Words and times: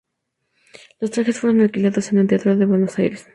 Los 0.99 1.11
trajes 1.11 1.37
fueron 1.37 1.61
alquilados 1.61 2.11
en 2.11 2.17
un 2.17 2.27
teatro 2.27 2.53
en 2.53 2.67
Buenos 2.67 2.97
Aires. 2.97 3.27